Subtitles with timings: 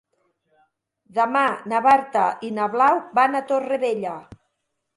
[1.17, 1.43] Demà
[1.73, 4.19] na Marta i na Blau van a Torrevella.